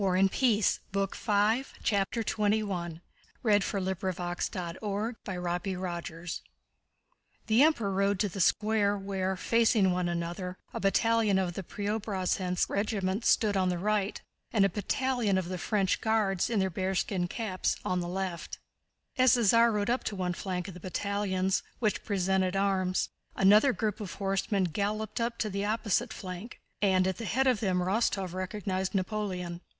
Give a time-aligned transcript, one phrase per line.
[0.01, 3.01] Beside himself with enthusiasm, Rostóv
[3.43, 5.17] ran after him with the crowd.
[5.23, 6.41] CHAPTER XXI
[7.45, 12.67] The Emperor rode to the square where, facing one another, a battalion of the Preobrazhénsk
[12.67, 14.19] regiment stood on the right
[14.51, 18.57] and a battalion of the French Guards in their bearskin caps on the left.
[19.19, 23.71] As the Tsar rode up to one flank of the battalions, which presented arms, another
[23.71, 27.77] group of horsemen galloped up to the opposite flank, and at the head of them
[27.77, 29.61] Rostóv recognized Napoleon.